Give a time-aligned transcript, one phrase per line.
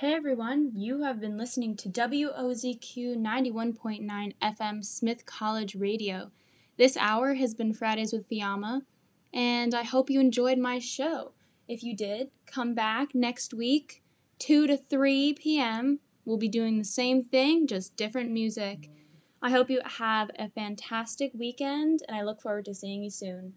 [0.00, 6.32] Hey everyone, you have been listening to WOZQ 91.9 FM Smith College Radio.
[6.76, 8.82] This hour has been Fridays with Fiamma,
[9.32, 11.32] and I hope you enjoyed my show.
[11.66, 14.02] If you did, come back next week,
[14.38, 16.00] 2 to 3 p.m.
[16.26, 18.90] We'll be doing the same thing, just different music.
[19.40, 23.54] I hope you have a fantastic weekend, and I look forward to seeing you soon.